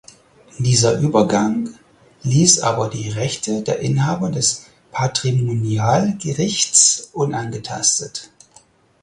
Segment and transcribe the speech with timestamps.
[0.57, 1.77] Dieser Übergang
[2.23, 8.31] ließ aber die Rechte der Inhaber des Patrimonialgerichts unangetastet.